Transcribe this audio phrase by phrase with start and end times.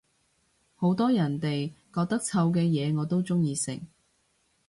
[0.73, 3.81] 好多人哋覺得臭嘅嘢我都鍾意食